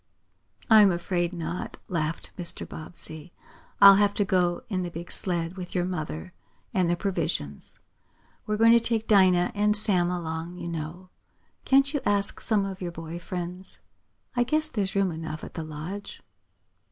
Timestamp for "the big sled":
4.81-5.57